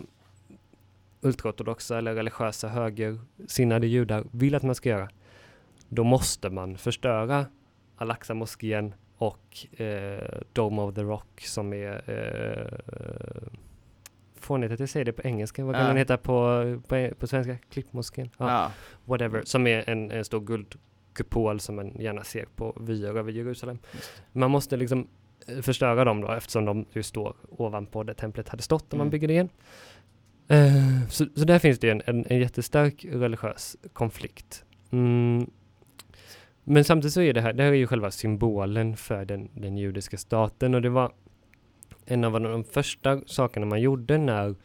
[1.21, 5.09] ultraortodoxa eller religiösa högersinnade judar vill att man ska göra,
[5.89, 7.45] då måste man förstöra
[7.95, 13.47] Al-Aqsa-moskén och eh, Dome of the Rock som är eh,
[14.35, 15.87] fånigt att jag säger det på engelska, vad kan ja.
[15.87, 17.57] den heta på, på, på svenska?
[17.69, 18.29] Klippmoskén?
[18.37, 18.71] Ja, ja.
[19.05, 20.75] Whatever, som är en, en stor guld
[21.15, 23.79] kupol som man gärna ser på vyer över Jerusalem.
[24.31, 25.07] Man måste liksom
[25.47, 29.07] eh, förstöra dem då eftersom de ju står ovanpå där templet hade stått när man
[29.07, 29.11] mm.
[29.11, 29.49] bygger det igen.
[30.51, 34.65] Uh, så, så, där finns det en, en, en jättestark religiös konflikt.
[34.91, 35.49] Mm.
[36.63, 39.77] Men samtidigt så är det här, det här är ju själva symbolen för den, den
[39.77, 41.11] judiska staten och det var
[42.05, 44.55] en av de första sakerna man gjorde när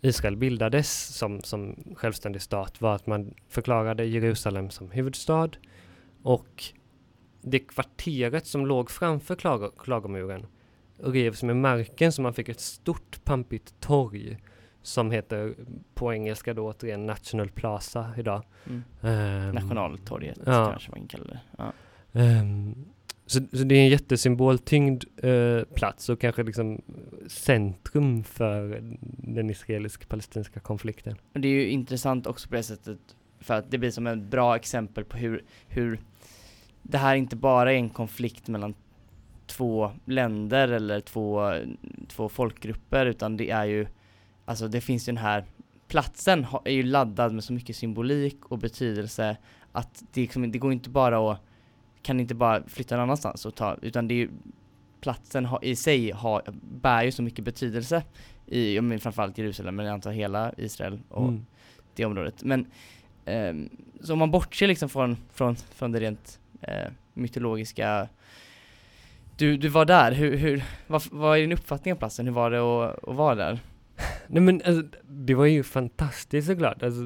[0.00, 5.50] Israel bildades som, som självständig stat var att man förklarade Jerusalem som huvudstad
[6.22, 6.64] och
[7.42, 10.46] det kvarteret som låg framför klag klagomuren
[10.98, 14.38] revs med marken så man fick ett stort pampigt torg
[14.82, 15.54] som heter
[15.94, 18.44] på engelska då återigen National Plaza idag.
[18.66, 18.82] Mm.
[19.00, 20.70] Um, Nationaltorget ja.
[20.70, 21.40] kanske man kallar det.
[21.58, 21.72] Ja.
[22.12, 22.74] Um,
[23.30, 26.82] så, så, det är en jättesymboltyngd eh, plats och kanske liksom
[27.26, 28.82] centrum för
[29.18, 31.16] den israelisk-palestinska konflikten.
[31.32, 32.98] Det är ju intressant också på det sättet
[33.40, 36.00] för att det blir som ett bra exempel på hur, hur
[36.82, 38.74] det här inte bara är en konflikt mellan
[39.46, 41.54] två länder eller två,
[42.08, 43.86] två folkgrupper utan det är ju,
[44.44, 45.44] alltså det finns ju den här
[45.88, 49.36] platsen är ju laddad med så mycket symbolik och betydelse
[49.72, 51.40] att det, liksom, det går inte bara att
[52.02, 54.30] kan inte bara flytta någon annanstans och ta, utan det är ju,
[55.00, 58.02] platsen ha, i sig har, bär ju så mycket betydelse
[58.46, 61.46] i, jag menar framförallt Jerusalem, men jag antar hela Israel och mm.
[61.94, 62.42] det området.
[62.42, 62.66] Men
[63.24, 63.54] eh,
[64.00, 68.08] så om man bortser liksom från, från, från det rent eh, mytologiska
[69.40, 72.26] du, du var där, hur, hur, vad, vad är din uppfattning om platsen?
[72.26, 73.58] Hur var det att, att vara där?
[74.26, 76.82] Nej men alltså, det var ju fantastiskt såklart.
[76.82, 77.02] Alltså,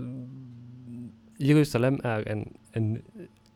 [1.38, 3.02] Jerusalem är en, en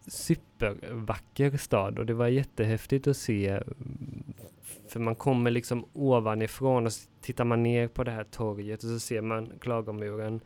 [0.08, 3.60] supervacker stad och det var jättehäftigt att se.
[4.88, 8.90] För man kommer liksom ovanifrån och så tittar man ner på det här torget och
[8.90, 10.40] så ser man klagomuren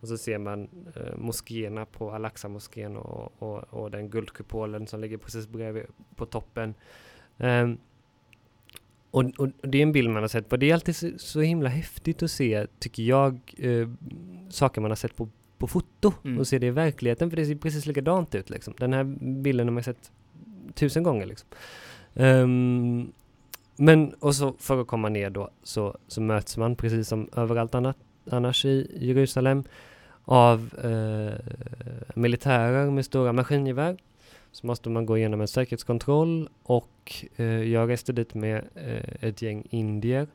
[0.00, 5.16] och så ser man eh, moskéerna på Al-Aqsa-moskén och, och, och, den guldkupolen som ligger
[5.16, 5.84] precis bredvid
[6.16, 6.74] på toppen.
[7.36, 7.78] Um,
[9.10, 10.56] och, och, det är en bild man har sett på.
[10.56, 13.88] Det är alltid så, så himla häftigt att se, tycker jag, eh,
[14.50, 15.28] saker man har sett på
[15.58, 16.38] på foto mm.
[16.38, 18.74] och se det i verkligheten för det ser precis likadant ut liksom.
[18.78, 19.04] Den här
[19.42, 20.12] bilden har man sett
[20.74, 21.48] tusen gånger liksom.
[22.14, 23.12] Um,
[23.76, 27.74] men och så för att komma ner då så, så möts man precis som överallt
[27.74, 27.96] annat,
[28.30, 29.64] annars i Jerusalem
[30.24, 31.34] av eh,
[32.14, 33.96] militärer med stora maskingevär.
[34.52, 39.42] Så måste man gå igenom en säkerhetskontroll och eh, jag reste dit med eh, ett
[39.42, 40.26] gäng indier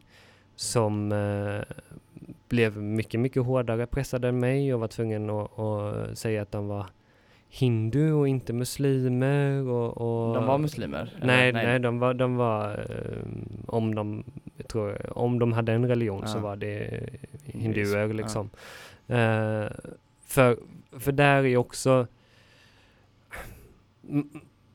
[0.55, 1.75] som eh,
[2.53, 6.67] blev mycket, mycket hårdare pressade än mig och var tvungen att, att säga att de
[6.67, 6.85] var
[7.49, 11.13] hindu och inte muslimer och, och De var muslimer?
[11.23, 11.63] Nej, eller?
[11.63, 13.23] nej, de var, de var eh,
[13.65, 14.23] om de,
[14.57, 16.41] jag tror, om de hade en religion så Ja.
[16.41, 17.09] var det
[17.43, 18.13] hinduer ja.
[18.13, 18.49] liksom.
[19.07, 19.65] Eh,
[20.25, 20.57] för,
[20.99, 22.07] för där är också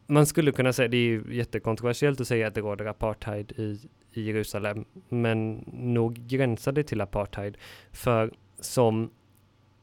[0.07, 3.81] man skulle kunna säga, det är ju jättekontroversiellt att säga att det råder apartheid i,
[4.19, 7.57] i Jerusalem, men nog gränsar det till apartheid.
[7.93, 9.11] För som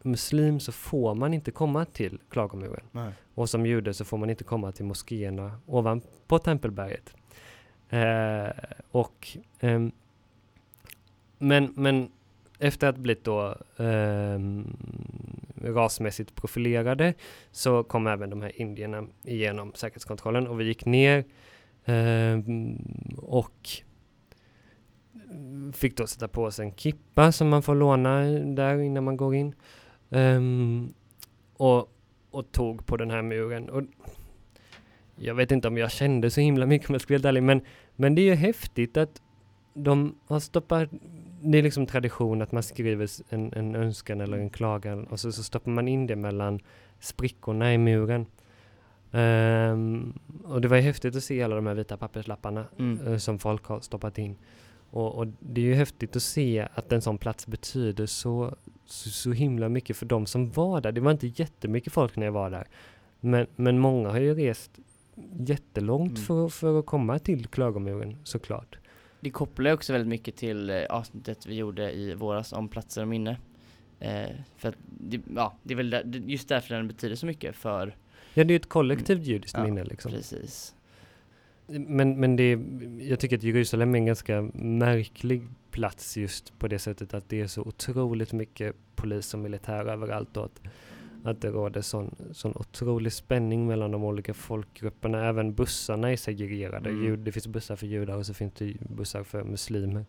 [0.02, 2.86] muslim så får man inte komma till klagomuren.
[2.91, 3.12] Nej.
[3.36, 7.15] Och som jude så får man inte komma till moskéerna ovanpå Tempelberget.
[7.89, 8.50] Eh,
[8.91, 9.28] och,
[9.60, 9.91] ehm,
[11.38, 12.12] men, men
[12.60, 14.78] efter att blivit då ehm,
[15.63, 17.13] rasmässigt profilerade
[17.52, 21.24] så kom även de här indierna igenom säkerhetskontrollen och vi gick ner
[21.86, 22.78] ehm,
[23.17, 23.69] och
[25.77, 28.21] fick då sätta på oss en kippa som man får låna
[28.55, 29.55] där innan man går in.
[30.09, 30.93] Ehm,
[31.57, 31.89] och,
[32.31, 33.69] och tog på den här muren.
[33.69, 33.83] Och
[35.15, 37.43] jag vet inte om jag kände så himla mycket om jag ska vara helt ärlig,
[37.43, 37.61] men,
[37.95, 39.21] men det är ju häftigt att
[39.73, 40.89] de har stoppat,
[41.41, 45.31] det är liksom tradition att man skriver en, en önskan eller en klagan och så,
[45.31, 46.59] så stoppar man in det mellan
[46.99, 48.25] sprickorna i muren.
[49.11, 53.07] Ehm, och det var ju häftigt att se alla de här vita papperslapparna Mm.
[53.07, 54.35] eh, som folk har stoppat in.
[54.89, 59.10] Och, och det är ju häftigt att se att en sån plats betyder så, så,
[59.10, 60.91] så himla mycket för de som var där.
[60.91, 62.67] Det var inte jättemycket folk när jag var där.
[63.19, 64.71] Men, men många har ju rest
[65.39, 66.24] jättelångt Mm.
[66.26, 68.78] för, för att komma till Klagomuren såklart.
[69.19, 73.08] Det kopplar också väldigt mycket till eh, avsnittet vi gjorde i våras om platser och
[73.08, 73.38] minne.
[74.00, 77.56] Eh, för att, det, ja, det är väl där, just därför den betyder så mycket
[77.56, 77.95] för,
[78.34, 80.12] Ja, det är ju ett kollektivt judiskt Ja, minne liksom.
[80.12, 80.76] precis.
[81.67, 82.60] Men, men det,
[82.99, 87.41] jag tycker att Jerusalem är en ganska märklig plats just på det sättet att det
[87.41, 90.62] är så otroligt mycket polis och militär överallt och att,
[91.23, 95.25] att det råder sån, sån otrolig spänning mellan de olika folkgrupperna.
[95.25, 96.89] Även bussarna är segregerade.
[96.89, 97.23] Mm.
[97.23, 100.06] Det finns bussar för judar och så finns det bussar för muslimer.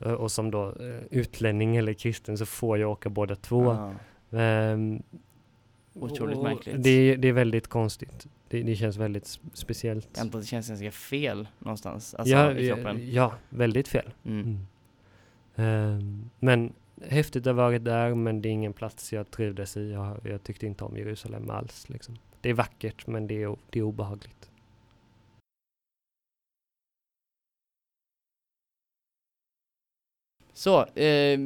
[0.00, 3.64] Eh, Och som då eh, utlänning eller kristen så får jag åka båda två.
[3.64, 3.94] Ja.
[4.38, 5.02] Ehm,
[5.94, 6.82] Otroligt märkligt.
[6.82, 8.26] Det, det är väldigt konstigt.
[8.50, 10.18] Det, det känns väldigt speciellt.
[10.18, 13.12] Att det känns ganska fel någonstans, alltså ja, i ja, kroppen.
[13.12, 14.10] ja, väldigt fel.
[14.24, 14.66] Mm.
[15.56, 19.90] Ehm, men häftigt att ha varit där, men det är ingen plats jag trivdes i.
[19.90, 21.88] Jag, jag tyckte inte om Jerusalem alls.
[21.88, 22.18] Liksom.
[22.40, 24.50] Det är vackert, men det är, det är obehagligt.
[30.52, 31.38] Så, eh,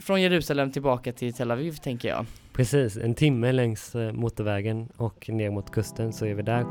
[0.00, 2.26] från Jerusalem tillbaka till Tel Aviv tänker jag.
[2.52, 6.64] Precis, en timme längs eh, motorvägen och ner mot kusten så är vi där.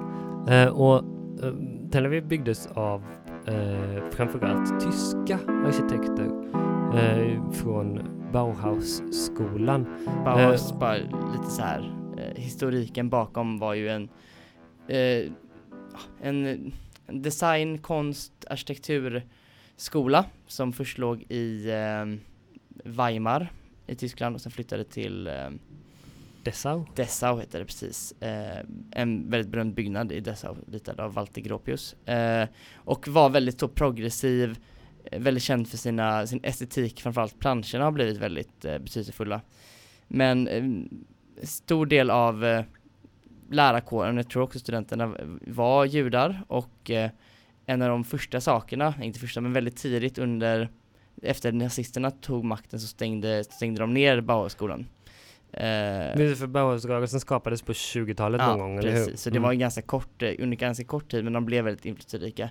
[0.49, 0.97] Eh, och
[1.43, 1.53] eh,
[1.91, 3.03] Tel Aviv byggdes av
[3.47, 6.51] eh, framförallt tyska arkitekter
[7.53, 7.99] från
[8.33, 9.85] Bauhausskolan.
[10.25, 11.91] Bauhaus, bara lite så här.
[12.35, 14.09] Historiken bakom var ju en,
[16.21, 16.71] en,
[17.07, 21.71] design, konst, arkitekturskola som först låg i
[22.83, 23.53] Weimar
[23.87, 25.49] i Tyskland och sen flyttade till eh,
[26.43, 26.85] Dessau.
[26.95, 28.21] Dessau heter det precis.
[28.21, 31.93] Eh, en väldigt berömd byggnad i Dessau, ritad av Walter Gropius.
[31.93, 34.57] Eh, och var väldigt så progressiv,
[35.03, 39.41] eh, väldigt känd för sina, sin estetik, framförallt planscherna har blivit väldigt eh, betydelsefulla.
[40.07, 40.63] Men eh,
[41.43, 42.63] stor del av eh,
[43.49, 45.15] lärarkåren, jag tror också studenterna,
[45.47, 47.11] var judar och eh,
[47.65, 50.69] en av de första sakerna, inte första men väldigt tidigt under
[51.21, 54.85] efter nazisterna tog makten så stängde, stängde de ner Bauhausskolan.
[55.53, 55.61] Eh,
[56.15, 59.05] Precis, för Bauhausrörelsen skapades på 20-talet någon gång, eller hur?
[59.05, 59.21] precis.
[59.21, 59.43] Så det Mm.
[59.43, 62.49] var en ganska kort, eh, under ganska kort tid, men de blev väldigt inflytelserika.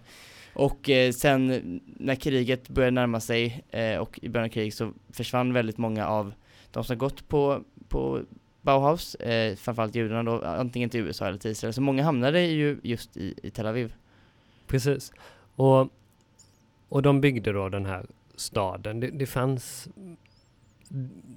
[0.54, 4.92] Och eh, sen när kriget började närma sig eh, och i början av kriget så
[5.12, 6.32] försvann väldigt många av
[6.70, 8.20] de som gått på, på
[8.62, 11.72] Bauhaus, eh, framförallt judarna då, antingen till USA eller till Israel.
[11.74, 13.94] Så många hamnade ju just i, i Tel Aviv.
[14.66, 15.12] Precis.
[15.56, 15.88] Och,
[16.88, 18.06] och de byggde då den här
[18.40, 19.00] staden.
[19.00, 19.88] Det, det fanns,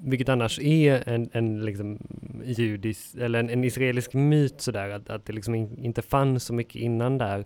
[0.04, 2.00] vilket annars är en, en liksom
[2.46, 6.54] judisk, eller en, en israelisk myt sådär, att, att det liksom in, inte fanns så
[6.54, 7.46] mycket innan där.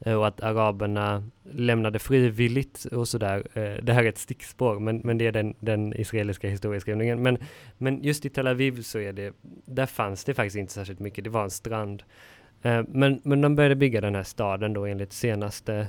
[0.00, 3.42] Eh, och att araberna lämnade frivilligt och sådär.
[3.54, 7.22] Eh, det här är ett stickspår, men, men det är den, den israeliska historieskrivningen.
[7.22, 7.38] Men,
[7.78, 9.32] men just i Tel Aviv så är det,
[9.64, 11.24] där fanns det faktiskt inte särskilt mycket.
[11.24, 12.02] Det var en strand.
[12.62, 15.88] Eh, men, men de började bygga den här staden då enligt senaste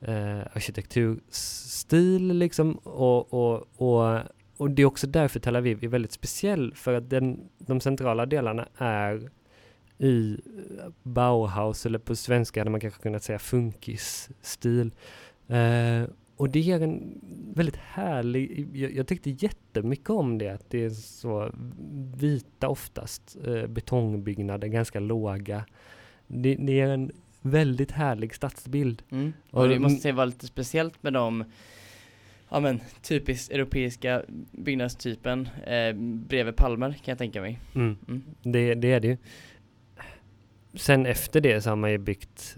[0.00, 4.18] eh, arkitekturstil liksom och, och, och,
[4.56, 8.26] och det är också därför Tel Aviv är väldigt speciell, för att den, de centrala
[8.26, 9.30] delarna är
[9.98, 10.40] i
[10.78, 14.94] eh, Bauhaus, eller på svenska hade man kanske kunnat säga funkisstil.
[15.48, 16.04] Eh,
[16.36, 17.20] och det ger en
[17.54, 21.50] väldigt härlig, jag, jag, tyckte jättemycket om det, att det är så
[22.16, 25.64] vita oftast, eh, betongbyggnader, ganska låga.
[26.26, 29.02] Det, det ger en väldigt härlig stadsbild.
[29.10, 29.32] Mm.
[29.50, 31.44] Och det måste säga vara lite speciellt med de
[32.48, 34.22] ja men typiskt europeiska
[34.52, 35.92] byggnadstypen eh,
[36.28, 37.60] bredvid palmer kan jag tänka mig.
[37.74, 37.96] Mm.
[38.08, 38.22] Mm.
[38.42, 39.16] Det, det är det ju.
[40.74, 42.56] Sen efter det så har man ju byggt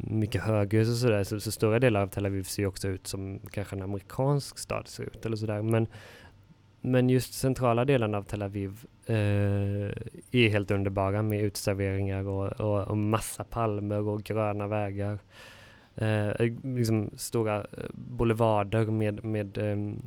[0.00, 3.06] mycket höghus och sådär, så, så stora delar av Tel Aviv ser ju också ut
[3.06, 5.62] som kanske en amerikansk stad ser ut eller sådär.
[5.62, 5.86] Men,
[6.80, 9.92] men just centrala delarna av Tel Aviv Uh,
[10.30, 15.18] är helt underbara med utserveringar och, och, och massa palmer och gröna vägar.
[16.02, 20.02] Uh, liksom stora eh, boulevarder med, med um,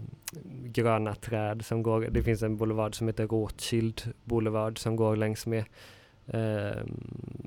[0.63, 2.01] gröna träd som går.
[2.11, 5.63] Det finns en boulevard som heter Rothschild Boulevard som går längs med
[6.27, 6.77] Eh,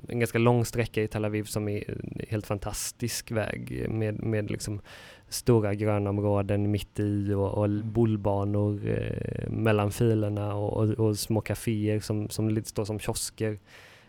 [0.07, 1.97] en ganska lång sträcka i Tel Aviv som är
[2.29, 4.81] helt fantastisk väg med, med liksom
[5.29, 11.99] stora grönområden mitt i och, och bollbanor eh, mellan filerna och, och, och små kaféer
[11.99, 13.59] som, som står som kiosker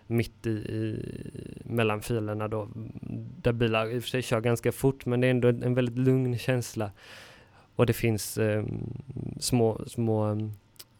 [0.06, 1.02] mitt i, i
[1.64, 2.68] mellan filerna då,
[3.42, 5.98] där bilar i och för sig kör ganska fort men det är ändå en väldigt
[5.98, 6.90] lugn känsla.
[7.76, 8.64] Och det finns eh,
[9.40, 10.50] små, små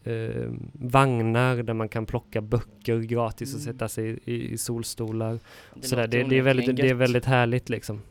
[0.03, 3.73] eh, vagnar där man kan plocka böcker gratis och mm.
[3.73, 5.39] sätta sig i, i solstolar.
[5.73, 6.07] Det, Sådär.
[6.07, 8.01] Det, det, är väldigt, det är väldigt härligt liksom.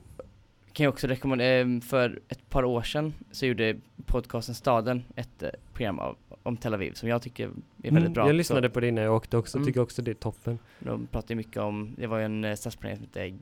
[0.72, 5.42] Kan jag också rekommendera, eh, för ett par år sedan så gjorde podcasten Staden ett
[5.42, 7.50] eh, program av, om Tel Aviv som jag tycker är
[7.82, 8.26] väldigt mm, bra.
[8.26, 8.72] Jag lyssnade så.
[8.72, 9.66] på det innan jag åkte också, mm.
[9.66, 10.58] tycker också det är toppen.
[10.78, 13.38] De pratade mycket om, det var ju en eh, stadsplanerare som hette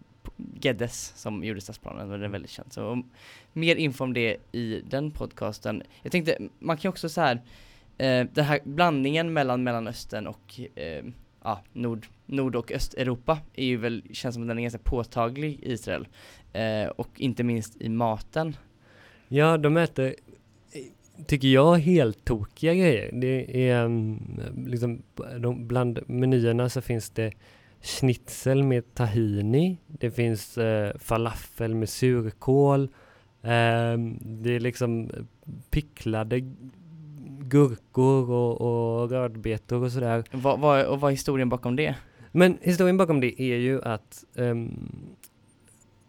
[0.61, 2.72] Geddes som gjorde stadsplanen och den är väldigt känd.
[2.72, 3.02] Så
[3.52, 5.82] mer info om det i den podcasten.
[6.02, 7.40] Jag tänkte, man kan också så här
[7.98, 11.04] eh, den här blandningen mellan Mellanöstern och eh,
[11.44, 15.61] ja, Nord, Nord och Östeuropa är ju väl, känns som att den är ganska påtaglig
[15.62, 16.09] i Israel.
[16.52, 18.56] Eh, och inte minst i maten.
[19.28, 20.14] Ja, de äter,
[21.26, 23.11] tycker jag, helt tokiga grejer.
[23.12, 25.02] Det är mm, liksom,
[25.38, 27.32] de, bland menyerna så finns det
[27.82, 32.88] schnitzel med tahini, det finns eh, falafel med surkål,
[33.46, 35.22] Eh, det är liksom eh,
[35.70, 36.40] picklade
[37.48, 40.24] gurkor och, och rödbetor och sådär.
[40.32, 41.94] Vad, vad, och vad är historien bakom det?
[42.32, 44.90] Men historien bakom det är ju att um,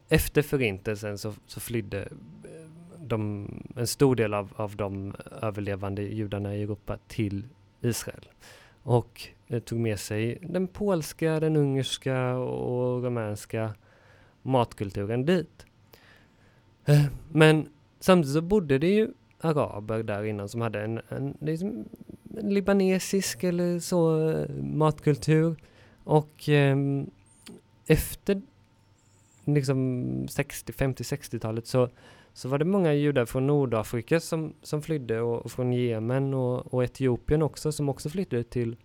[0.09, 2.07] efter förintelsen så, så flydde eh,
[2.99, 7.43] de, en stor del av, av de överlevande judarna i Europa till
[7.81, 8.27] Israel.
[8.83, 13.73] Och eh, tog med sig den polska, den ungerska och rumänska
[14.41, 15.65] matkulturen dit.
[16.85, 17.69] Eh, men
[17.99, 19.07] samtidigt så bodde det ju
[19.39, 21.85] araber där innan som hade en, en, liksom,
[22.37, 25.55] en libanesisk eller så eh, matkultur.
[26.03, 26.77] Och eh,
[27.87, 28.41] efter
[29.45, 31.89] liksom 60, 50, 60-talet så,
[32.33, 36.73] så var det många judar från Nordafrika som, som flydde och, och från Jemen och,
[36.73, 38.75] och, Etiopien också som också flydde till,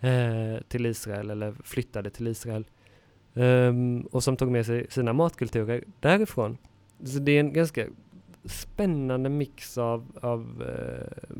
[0.00, 2.64] eh, till Israel eller flyttade till Israel.
[3.34, 6.58] Um, och som tog med sig sina matkulturer därifrån.
[7.04, 7.86] Så det är en ganska
[8.48, 11.38] spännande mix av, av, uh,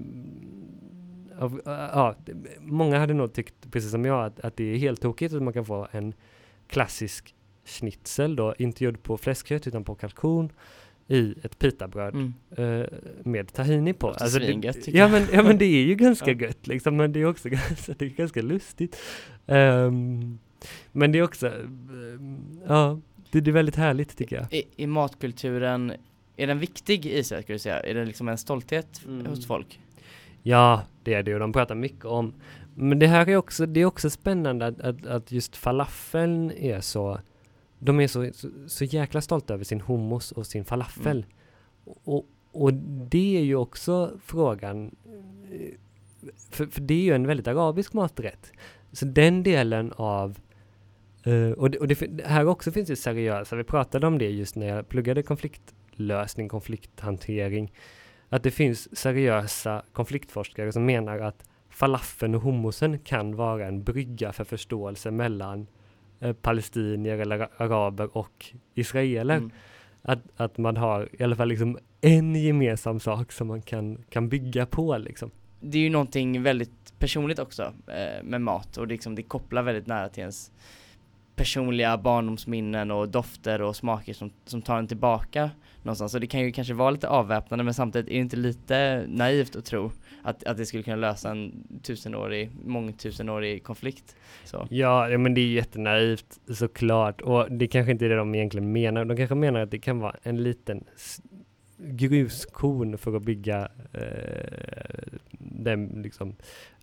[1.42, 2.14] av uh, ja,
[2.60, 5.52] många hade nog tyckt, precis som jag, att, att det är helt tokigt att man
[5.52, 6.14] kan få en
[6.68, 10.52] klassisk schnitzel då, inte gjord på fläskkött utan på kalkon
[11.08, 12.34] i ett pitabröd mm.
[12.58, 12.86] uh,
[13.24, 14.08] med tahini på.
[14.08, 16.38] Alltså det, ja, men, ja men det är ju ganska ja.
[16.38, 18.96] gött liksom, men det är också ganska, det är ganska lustigt.
[19.46, 20.38] Um,
[20.92, 24.52] men det är också, um, ja, det, det, är väldigt härligt tycker jag.
[24.52, 25.92] I, i matkulturen
[26.38, 27.80] är den viktig i Israel skulle du säga?
[27.80, 29.26] Är det liksom en stolthet mm.
[29.26, 29.80] hos folk?
[30.42, 32.34] Ja, det är det och de pratar mycket om.
[32.74, 36.80] Men det här är också, det är också spännande att, att, att just falafeln är
[36.80, 37.20] så,
[37.78, 41.16] de är så, så, så, jäkla stolta över sin hummus och sin falafel.
[41.16, 41.98] Mm.
[42.04, 42.74] Och, och
[43.10, 44.96] det är ju också frågan,
[46.50, 48.52] för, för det är ju en väldigt arabisk maträtt.
[48.92, 50.38] Så den delen av
[51.26, 54.56] Uh, och, det, och det, här också finns det seriösa, vi pratade om det just
[54.56, 57.72] när jag pluggade konflikt konfliktlösning, konflikthantering.
[58.30, 64.32] Att det finns seriösa konfliktforskare som menar att falafeln och hummusen kan vara en brygga
[64.32, 65.66] för förståelse mellan
[66.20, 69.36] eh, palestinier eller araber och israeler.
[69.36, 69.50] Mm.
[70.02, 74.28] Att, att man har i alla fall liksom en gemensam sak som man kan, kan
[74.28, 75.30] bygga på liksom.
[75.60, 79.86] Det är ju någonting väldigt personligt också eh, med mat och liksom, det kopplar väldigt
[79.86, 80.50] nära till ens
[81.38, 85.50] personliga barndomsminnen och dofter och smaker som, som tar en tillbaka
[85.82, 86.12] någonstans.
[86.12, 89.56] Så det kan ju kanske vara lite avväpnande men samtidigt är det inte lite naivt
[89.56, 89.90] att tro
[90.22, 94.16] att, att det skulle kunna lösa en tusenårig, mångtusenårig konflikt.
[94.44, 94.66] Så.
[94.70, 98.72] Ja, ja, men det är jättenaivt såklart och det kanske inte är det de egentligen
[98.72, 99.04] menar.
[99.04, 100.84] De kanske menar att det kan vara en liten
[101.78, 106.34] gruskorn för att bygga eh, den liksom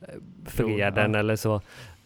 [0.01, 0.15] eh,
[0.45, 1.19] freden ja.
[1.19, 1.55] eller så,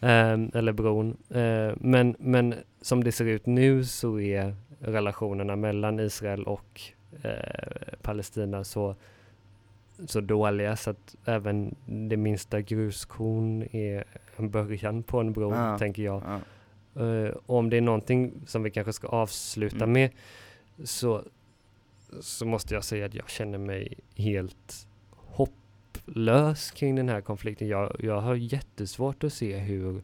[0.00, 1.16] eh, eller bron.
[1.30, 6.80] Eh, men, men som det ser ut nu så är relationerna mellan Israel och
[7.22, 8.94] eh, Palestina så,
[10.06, 14.04] så dåliga så att även det minsta gruskorn är
[14.36, 15.78] en början på en bro, ja.
[15.78, 16.22] tänker jag.
[16.26, 16.40] Ja.
[16.96, 19.92] Uh, om det är någonting som vi kanske ska avsluta mm.
[19.92, 20.10] med
[20.84, 21.22] så,
[22.20, 27.68] så måste jag säga att jag känner mig helt hopplös kring den här konflikten.
[27.68, 30.02] Jag, jag har jättesvårt att se hur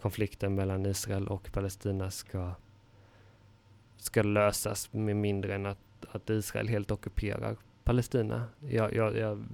[0.00, 2.54] konflikten mellan Israel och Palestina ska,
[3.96, 5.78] ska lösas med mindre än att,
[6.10, 8.44] att Israel helt ockuperar Palestina.
[8.68, 9.44] Jag, jag, jag,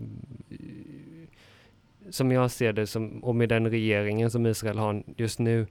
[2.11, 5.66] som jag ser det, som, och med den regeringen som Israel har just nu,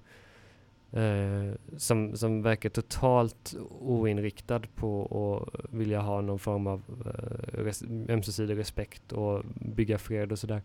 [0.91, 7.83] eh, som, som verkar totalt oinriktad på att vilja ha någon form av eh, res
[8.09, 10.61] ömsesidig respekt och bygga fred och sådär,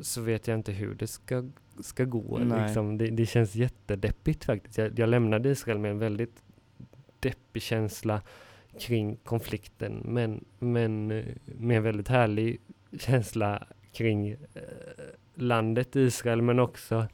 [0.00, 1.44] så vet jag inte hur det ska,
[1.80, 2.38] ska gå.
[2.38, 2.98] Liksom.
[2.98, 4.78] Det, det, känns jättedeppigt faktiskt.
[4.78, 6.42] Jag, jag lämnade Israel med en väldigt
[7.20, 8.22] deppig känsla
[8.80, 12.60] kring konflikten, men, men eh, med en väldigt härlig
[12.98, 14.36] känsla kring eh,
[15.34, 17.06] landet Israel, men också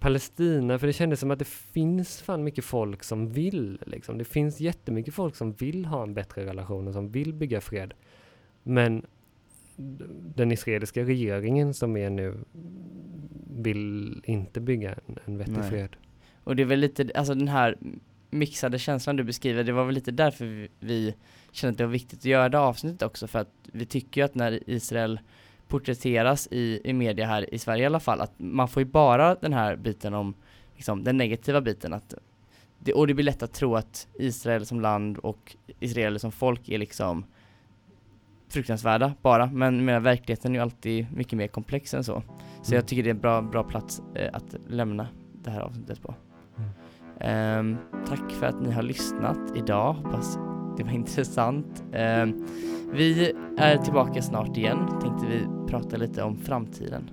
[0.00, 3.78] Palestina, för det kändes som att det finns fan mycket folk som vill.
[3.86, 4.18] Liksom.
[4.18, 7.94] Det finns jättemycket folk som vill ha en bättre relation och som vill bygga fred.
[8.62, 9.06] Men
[10.36, 12.38] den israeliska regeringen som är nu
[13.50, 15.70] vill inte bygga en, en vettig Nej.
[15.70, 15.96] fred.
[16.44, 17.76] Och det är väl lite, alltså den här
[18.30, 21.14] mixade känslan du beskriver, det var väl lite därför vi, vi
[21.52, 24.24] kände att det var viktigt att göra det avsnittet också, för att vi tycker ju
[24.24, 25.20] att när Israel
[25.70, 29.34] porträtteras i, i media här i Sverige i alla fall, att man får ju bara
[29.34, 30.34] den här biten om
[30.76, 32.14] liksom, den negativa biten, att
[32.78, 36.68] det, och det blir lätt att tro att Israel som land och israeler som folk
[36.68, 37.24] är liksom
[38.48, 42.22] fruktansvärda bara, men menar, verkligheten är ju alltid mycket mer komplex än så.
[42.62, 42.76] Så mm.
[42.76, 45.08] jag tycker det är en bra, bra plats eh, att lämna
[45.42, 46.14] det här avsnittet på.
[47.24, 49.92] Um, tack för att ni har lyssnat idag.
[49.92, 50.38] Hoppas
[50.80, 51.84] det var intressant.
[51.92, 52.26] Eh,
[52.92, 54.78] vi är tillbaka snart igen.
[55.02, 57.10] Tänkte vi prata lite om framtiden.